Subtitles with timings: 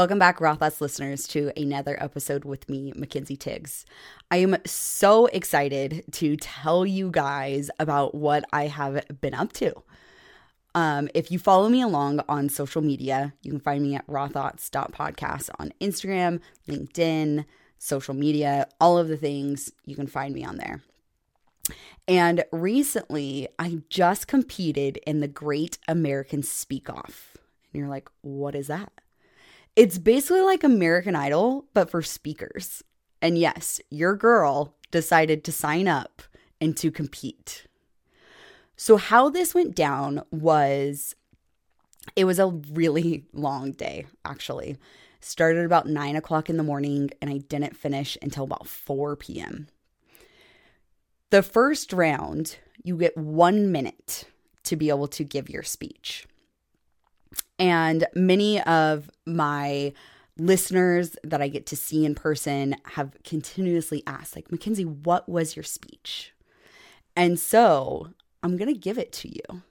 [0.00, 3.84] Welcome back, Thoughts listeners, to another episode with me, Mackenzie Tiggs.
[4.30, 9.74] I am so excited to tell you guys about what I have been up to.
[10.74, 15.50] Um, if you follow me along on social media, you can find me at rawthoughts.podcast
[15.58, 17.44] on Instagram, LinkedIn,
[17.76, 19.70] social media, all of the things.
[19.84, 20.80] You can find me on there.
[22.08, 27.36] And recently, I just competed in the Great American Speak Off.
[27.74, 28.92] And you're like, what is that?
[29.80, 32.84] It's basically like American Idol, but for speakers.
[33.22, 36.20] And yes, your girl decided to sign up
[36.60, 37.66] and to compete.
[38.76, 41.16] So, how this went down was
[42.14, 44.76] it was a really long day, actually.
[45.20, 49.68] Started about nine o'clock in the morning, and I didn't finish until about 4 p.m.
[51.30, 54.26] The first round, you get one minute
[54.64, 56.26] to be able to give your speech.
[57.60, 59.92] And many of my
[60.38, 65.54] listeners that I get to see in person have continuously asked, like, Mackenzie, what was
[65.54, 66.32] your speech?
[67.14, 68.08] And so
[68.42, 69.62] I'm going to give it to you.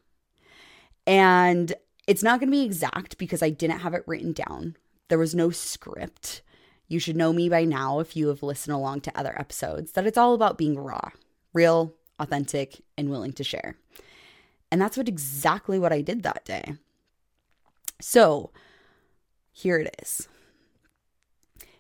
[1.08, 1.74] And
[2.06, 4.76] it's not going to be exact because I didn't have it written down.
[5.08, 6.44] There was no script.
[6.88, 10.06] You should know me by now if you have listened along to other episodes that
[10.06, 11.10] it's all about being raw,
[11.54, 13.78] real, authentic, and willing to share.
[14.72, 16.76] And that's what exactly what I did that day.
[18.02, 18.52] So,
[19.52, 20.30] here it is.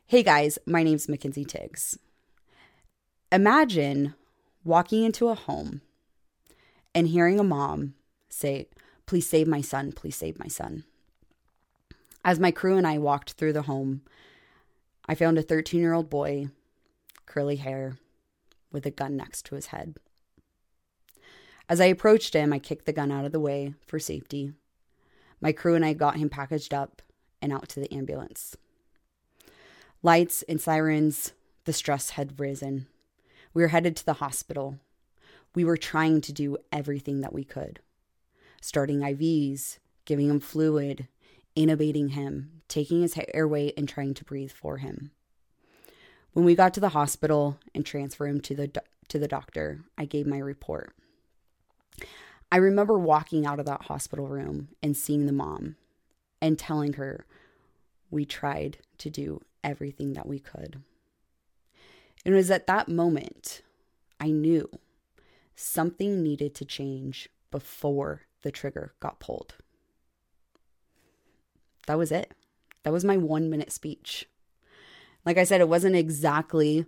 [0.06, 1.98] Hey guys, my name's Mackenzie Tiggs.
[3.31, 4.16] Imagine
[4.66, 5.81] walking into a home
[6.94, 7.94] and hearing a mom
[8.28, 8.67] say,
[9.06, 10.84] Please save my son, please save my son.
[12.25, 14.02] As my crew and I walked through the home,
[15.08, 16.50] I found a 13 year old boy,
[17.28, 17.97] curly hair,
[18.73, 19.95] with a gun next to his head.
[21.70, 24.52] As I approached him, I kicked the gun out of the way for safety.
[25.42, 27.02] My crew and I got him packaged up
[27.42, 28.56] and out to the ambulance.
[30.03, 31.34] Lights and sirens,
[31.66, 32.88] the stress had risen.
[33.53, 34.80] We were headed to the hospital.
[35.56, 37.80] We were trying to do everything that we could
[38.62, 41.08] starting IVs, giving him fluid,
[41.56, 45.12] intubating him, taking his airway, and trying to breathe for him.
[46.34, 48.72] When we got to the hospital and transfer him to the
[49.08, 50.94] to the doctor, I gave my report.
[52.52, 55.76] I remember walking out of that hospital room and seeing the mom
[56.42, 57.26] and telling her
[58.10, 60.82] we tried to do everything that we could.
[62.26, 63.62] It was at that moment
[64.20, 64.70] I knew
[65.56, 69.56] something needed to change before the trigger got pulled.
[71.88, 72.34] That was it.
[72.84, 74.28] That was my one minute speech.
[75.26, 76.86] Like I said, it wasn't exactly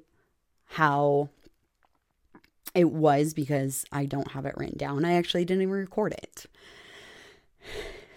[0.66, 1.30] how
[2.74, 5.06] it was because I don't have it written down.
[5.06, 6.46] I actually didn't even record it.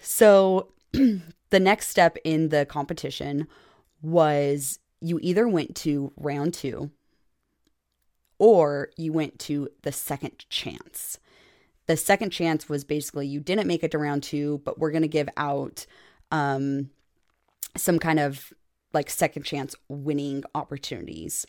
[0.01, 3.47] So, the next step in the competition
[4.01, 6.91] was you either went to round two
[8.37, 11.19] or you went to the second chance.
[11.87, 15.03] The second chance was basically you didn't make it to round two, but we're going
[15.03, 15.85] to give out
[16.31, 16.89] um,
[17.77, 18.51] some kind of
[18.93, 21.45] like second chance winning opportunities.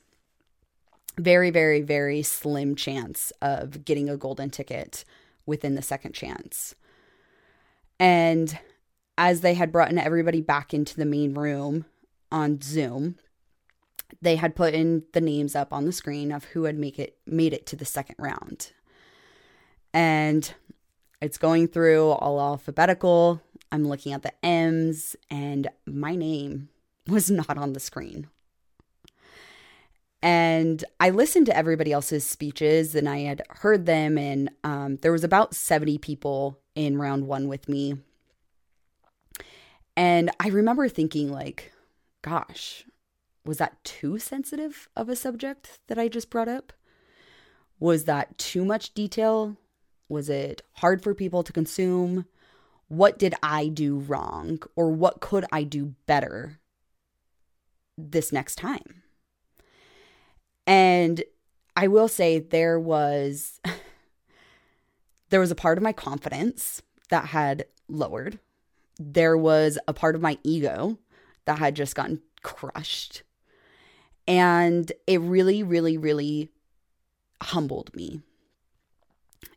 [1.19, 5.04] Very, very, very slim chance of getting a golden ticket
[5.47, 6.75] within the second chance.
[7.99, 8.59] And
[9.16, 11.87] as they had brought in everybody back into the main room
[12.31, 13.16] on Zoom,
[14.21, 17.16] they had put in the names up on the screen of who had make it
[17.27, 18.72] made it to the second round.
[19.94, 20.53] And
[21.22, 23.41] it's going through all alphabetical.
[23.72, 26.69] I'm looking at the M's and my name
[27.06, 28.28] was not on the screen.
[30.26, 35.12] And I listened to everybody else's speeches and I had heard them, and um, there
[35.12, 37.98] was about 70 people in round one with me.
[39.97, 41.72] And I remember thinking, like,
[42.22, 42.84] gosh,
[43.44, 46.72] was that too sensitive of a subject that I just brought up?
[47.78, 49.56] Was that too much detail?
[50.09, 52.27] Was it hard for people to consume?
[52.89, 54.59] What did I do wrong?
[54.74, 56.59] Or what could I do better
[57.97, 59.04] this next time?
[60.66, 61.22] And
[61.77, 63.60] I will say there was
[65.30, 68.39] there was a part of my confidence that had lowered.
[68.98, 70.98] There was a part of my ego
[71.45, 73.22] that had just gotten crushed.
[74.27, 76.51] And it really, really, really
[77.42, 78.22] humbled me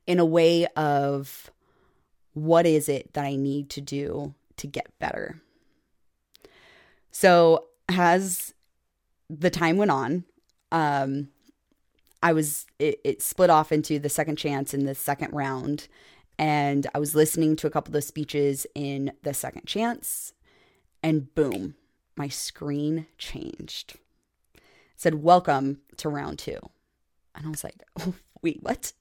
[0.05, 1.49] in a way of
[2.33, 5.41] what is it that I need to do to get better.
[7.11, 8.53] So, as
[9.29, 10.25] the time went on,
[10.71, 11.29] um,
[12.21, 15.87] I was, it, it split off into the second chance in the second round.
[16.37, 20.33] And I was listening to a couple of the speeches in the second chance,
[21.03, 21.75] and boom,
[22.15, 23.95] my screen changed.
[24.55, 24.61] It
[24.95, 26.59] said, Welcome to round two.
[27.35, 28.93] And I was like, oh, Wait, what?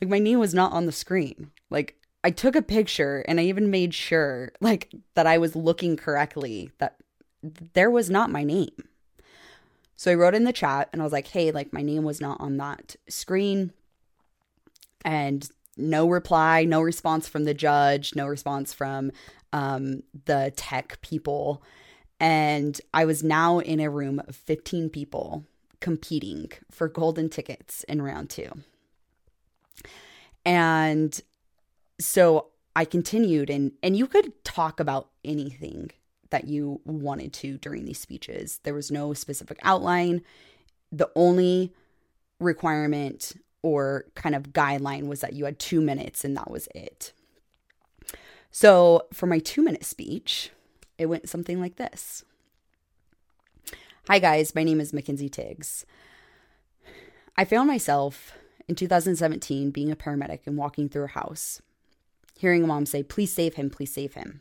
[0.00, 1.50] Like, my name was not on the screen.
[1.70, 5.96] Like, I took a picture and I even made sure, like, that I was looking
[5.96, 6.96] correctly, that
[7.42, 8.88] there was not my name.
[10.02, 12.20] So I wrote in the chat and I was like, hey, like, my name was
[12.20, 13.72] not on that screen.
[15.04, 19.12] And no reply, no response from the judge, no response from
[19.52, 21.62] um, the tech people.
[22.18, 25.44] And I was now in a room of 15 people
[25.78, 28.50] competing for golden tickets in round two.
[30.44, 31.20] And
[32.00, 35.92] so I continued and and you could talk about anything
[36.32, 38.60] that you wanted to during these speeches.
[38.64, 40.22] There was no specific outline.
[40.90, 41.72] The only
[42.40, 47.12] requirement or kind of guideline was that you had 2 minutes and that was it.
[48.50, 50.50] So, for my 2 minute speech,
[50.98, 52.24] it went something like this.
[54.08, 54.54] Hi, guys.
[54.54, 55.86] My name is Mackenzie Tiggs.
[57.36, 58.32] I found myself
[58.68, 61.62] in 2017 being a paramedic and walking through a house,
[62.36, 64.40] hearing a mom say, Please save him, please save him.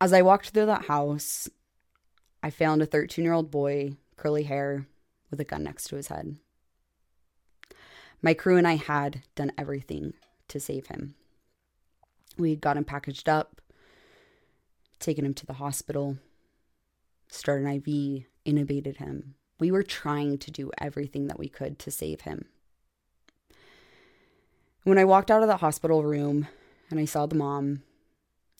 [0.00, 1.48] As I walked through that house,
[2.42, 4.86] I found a 13 year old boy, curly hair,
[5.30, 6.36] with a gun next to his head.
[8.20, 10.14] My crew and I had done everything
[10.48, 11.14] to save him.
[12.36, 13.60] We had got him packaged up,
[14.98, 16.18] taken him to the hospital,
[17.28, 19.36] started an IV, intubated him.
[19.58, 22.46] We were trying to do everything that we could to save him.
[24.82, 26.48] When I walked out of the hospital room
[26.90, 27.82] and I saw the mom,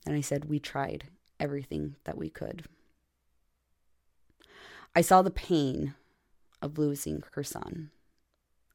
[0.07, 1.05] and I said, We tried
[1.45, 2.65] everything that we could.
[4.97, 5.95] I saw the pain
[6.63, 7.91] of losing her son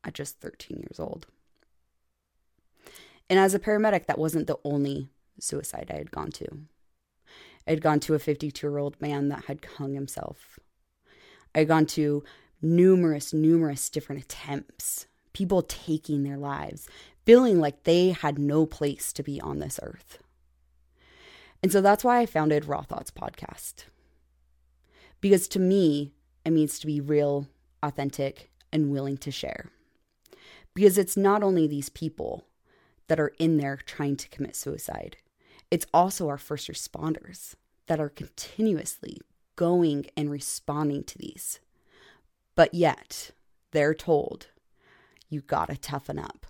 [0.04, 1.26] at just 13 years old.
[3.30, 6.48] And as a paramedic, that wasn't the only suicide I had gone to.
[7.68, 10.60] I had gone to a 52 year old man that had hung himself.
[11.56, 12.24] I had gone to
[12.62, 16.88] numerous, numerous different attempts, people taking their lives,
[17.26, 20.20] feeling like they had no place to be on this earth.
[21.62, 23.86] And so that's why I founded Raw Thoughts Podcast.
[25.22, 26.14] Because to me,
[26.46, 27.48] it means to be real,
[27.84, 29.70] authentic, and willing to share.
[30.74, 32.46] Because it's not only these people
[33.08, 35.18] that are in there trying to commit suicide,
[35.70, 37.56] it's also our first responders
[37.88, 39.18] that are continuously
[39.56, 41.60] going and responding to these.
[42.56, 43.32] But yet,
[43.72, 44.48] they're told,
[45.28, 46.46] you gotta toughen up.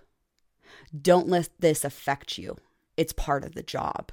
[0.98, 2.56] Don't let this affect you.
[2.96, 4.12] It's part of the job.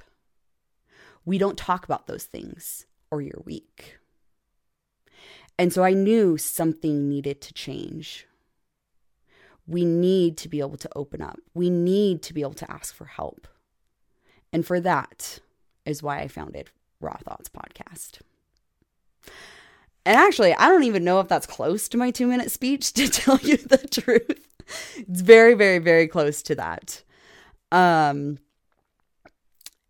[1.28, 3.98] We don't talk about those things, or you're weak.
[5.58, 8.26] And so I knew something needed to change.
[9.66, 11.38] We need to be able to open up.
[11.52, 13.46] We need to be able to ask for help.
[14.54, 15.40] And for that
[15.84, 18.20] is why I founded Raw Thoughts Podcast.
[20.06, 23.06] And actually, I don't even know if that's close to my two minute speech to
[23.06, 24.48] tell you the truth.
[24.96, 27.02] It's very, very, very close to that.
[27.70, 28.38] Um,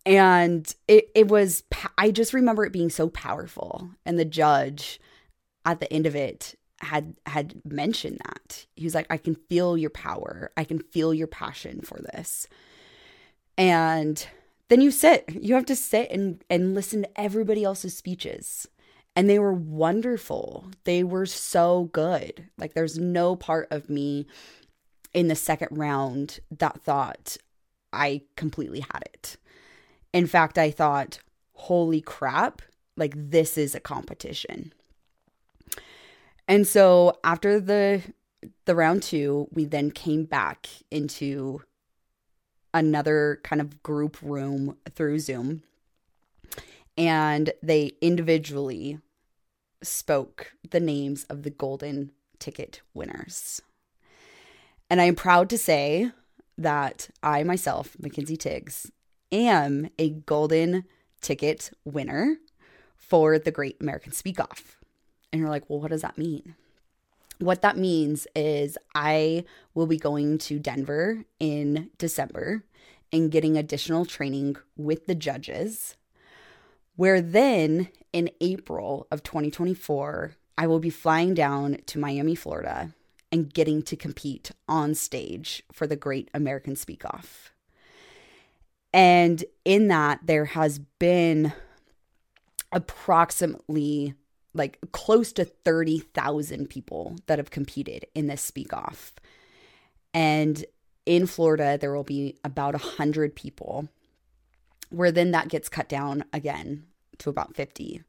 [0.09, 1.63] and it, it was,
[1.99, 3.91] I just remember it being so powerful.
[4.07, 4.99] And the judge
[5.67, 8.65] at the end of it had had mentioned that.
[8.75, 10.51] He was like i can feel your power.
[10.57, 12.47] I can feel your passion for this.
[13.59, 14.27] And
[14.69, 18.67] then you sit you have to sit and and listen to everybody else's speeches.
[19.15, 20.71] And they were wonderful.
[20.85, 22.49] They were so good.
[22.57, 24.27] Like there's no part of me
[25.13, 27.37] in the second round that thought
[27.93, 29.37] i completely had it
[30.13, 31.19] in fact i thought
[31.53, 32.63] holy crap
[32.97, 34.73] like this is a competition
[36.47, 38.03] and so after the
[38.67, 41.63] the round 2 we then came back into
[42.75, 45.63] another kind of group room through Zoom.
[46.97, 48.99] And they individually
[49.83, 53.63] spoke the names of the golden ticket winners.
[54.91, 56.11] And I am proud to say
[56.57, 58.91] that I myself, Mackenzie Tiggs,
[59.33, 60.85] am a golden
[61.21, 62.37] ticket winner
[62.97, 64.79] for the Great American Speak Off.
[65.33, 66.55] And you're like, well, what does that mean?
[67.39, 69.45] What that means is I
[69.75, 72.65] will be going to Denver in December
[73.13, 75.97] and getting additional training with the judges.
[76.97, 82.93] Where then in April of 2024, I will be flying down to Miami, Florida,
[83.31, 87.53] and getting to compete on stage for the Great American Speak Off.
[88.93, 91.53] And in that, there has been
[92.73, 94.15] approximately
[94.55, 99.13] like close to 30,000 people that have competed in this speak off.
[100.13, 100.65] And
[101.07, 103.89] in Florida, there will be about 100 people,
[104.91, 106.85] where then that gets cut down again
[107.19, 108.03] to about 50.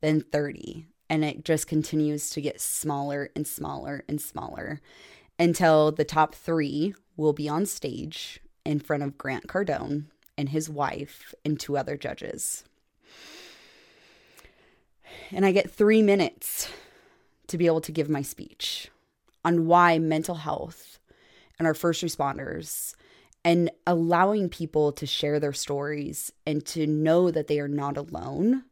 [0.00, 0.86] then 30.
[1.10, 4.80] And it just continues to get smaller and smaller and smaller
[5.38, 10.04] until the top three will be on stage in front of Grant Cardone
[10.38, 12.64] and his wife and two other judges.
[15.30, 16.70] And I get three minutes
[17.48, 18.88] to be able to give my speech
[19.44, 21.00] on why mental health
[21.58, 22.94] and our first responders
[23.44, 28.64] and allowing people to share their stories and to know that they are not alone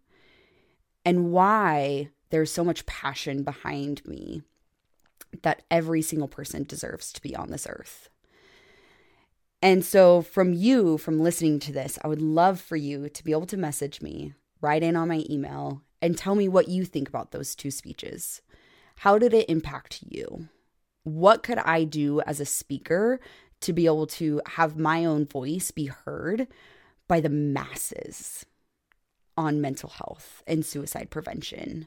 [1.04, 4.42] and why there's so much passion behind me
[5.42, 8.08] that every single person deserves to be on this earth.
[9.62, 13.32] And so, from you, from listening to this, I would love for you to be
[13.32, 17.08] able to message me, write in on my email, and tell me what you think
[17.08, 18.42] about those two speeches.
[18.96, 20.48] How did it impact you?
[21.04, 23.20] What could I do as a speaker
[23.60, 26.48] to be able to have my own voice be heard
[27.08, 28.44] by the masses
[29.36, 31.86] on mental health and suicide prevention?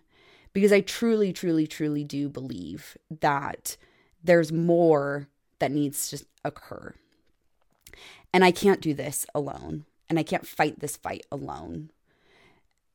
[0.54, 3.78] Because I truly, truly, truly do believe that
[4.24, 5.28] there's more
[5.60, 6.96] that needs to occur.
[8.34, 9.86] And I can't do this alone.
[10.10, 11.92] And I can't fight this fight alone.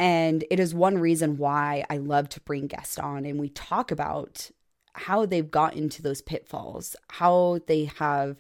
[0.01, 3.91] And it is one reason why I love to bring guests on and we talk
[3.91, 4.51] about
[4.95, 8.37] how they've gotten to those pitfalls, how they have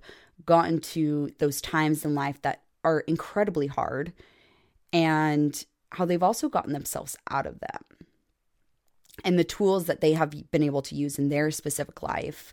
[0.46, 4.12] gotten to those times in life that are incredibly hard,
[4.92, 7.82] and how they've also gotten themselves out of them.
[9.24, 12.52] And the tools that they have been able to use in their specific life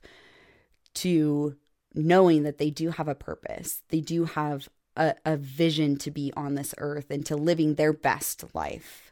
[0.95, 1.55] to
[1.93, 6.31] knowing that they do have a purpose, they do have a, a vision to be
[6.35, 9.11] on this earth and to living their best life.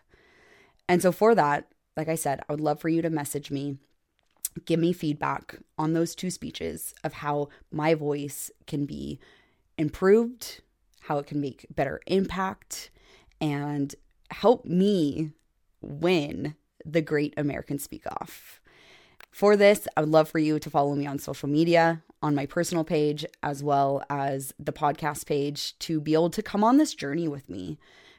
[0.87, 3.77] And so, for that, like I said, I would love for you to message me,
[4.65, 9.19] give me feedback on those two speeches of how my voice can be
[9.77, 10.61] improved,
[11.01, 12.89] how it can make better impact,
[13.39, 13.95] and
[14.31, 15.31] help me
[15.81, 16.55] win
[16.85, 18.61] the Great American Speak Off.
[19.31, 22.45] For this, I would love for you to follow me on social media on my
[22.45, 26.93] personal page as well as the podcast page to be able to come on this
[26.93, 27.77] journey with me,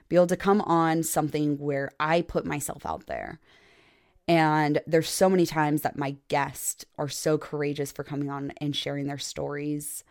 [0.09, 3.38] be able to come on something where I put myself out there.
[4.26, 8.75] And there's so many times that my guests are so courageous for coming on and
[8.75, 10.05] sharing their stories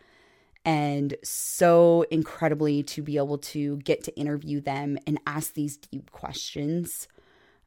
[0.64, 6.10] and so incredibly to be able to get to interview them and ask these deep
[6.12, 7.08] questions.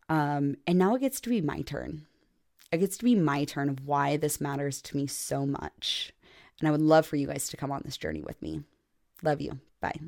[0.09, 2.05] Um, and now it gets to be my turn
[2.73, 6.11] it gets to be my turn of why this matters to me so much.
[6.59, 8.63] And I would love for you guys to come on this journey with me.
[9.21, 9.59] Love you.
[9.79, 9.99] Bye.